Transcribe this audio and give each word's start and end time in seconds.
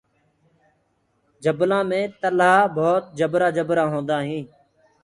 جبلآ 1.43 1.79
مي 1.89 2.01
تلآه 2.21 2.61
ڀوت 2.75 3.03
جبرآ 3.17 3.47
جبرآ 3.57 3.83
هوندآ 3.91 4.17
هينٚ۔ 4.27 4.47